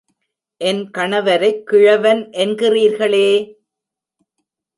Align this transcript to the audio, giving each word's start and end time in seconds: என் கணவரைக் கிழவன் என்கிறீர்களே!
என் 0.61 0.89
கணவரைக் 0.89 1.63
கிழவன் 1.65 2.29
என்கிறீர்களே! 2.31 3.29